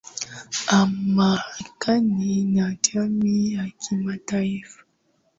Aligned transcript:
aa 0.71 0.85
marekani 0.97 2.45
na 2.45 2.75
jamii 2.83 3.53
ya 3.53 3.69
kimataifa 3.79 4.83